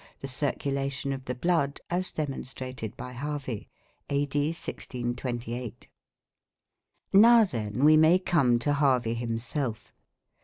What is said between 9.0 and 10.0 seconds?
himself.